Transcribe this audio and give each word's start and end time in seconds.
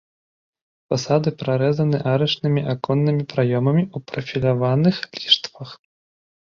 Фасады 0.93 1.29
прарэзаны 1.41 1.97
арачнымі 2.13 2.61
аконнымі 2.73 3.23
праёмамі 3.35 3.83
ў 3.87 3.97
прафіляваных 4.15 4.95
ліштвах. 5.25 5.69